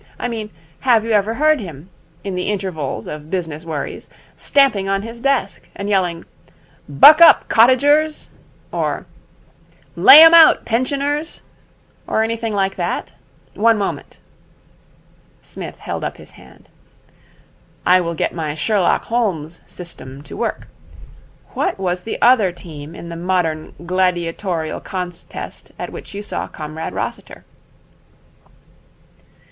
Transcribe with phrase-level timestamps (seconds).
[0.17, 0.49] I mean,
[0.79, 1.91] have you ever heard him,
[2.23, 6.25] in the intervals of business worries, stamping on his desk and yelling,
[6.89, 8.31] "Buck up Cottagers!"
[8.71, 9.05] or
[9.95, 11.43] "Lay 'em out, Pensioners!"
[12.07, 13.11] or anything like that?
[13.53, 14.17] One moment.'
[15.43, 16.67] Psmith held up his hand.
[17.85, 20.67] 'I will get my Sherlock Holmes system to work.
[21.51, 26.93] What was the other team in the modern gladiatorial contest at which you saw Comrade
[26.95, 27.45] Rossiter?'